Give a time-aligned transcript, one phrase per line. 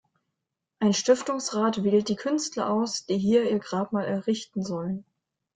[0.79, 5.05] Ein Stiftungsrat wählt die Künstler aus, die hier ihr Grabmal errichten sollen.